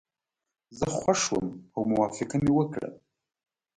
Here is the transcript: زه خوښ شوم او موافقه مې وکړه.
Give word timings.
زه 0.77 0.85
خوښ 0.97 1.17
شوم 1.25 1.47
او 1.75 1.81
موافقه 1.91 2.35
مې 2.43 2.51
وکړه. 2.57 2.89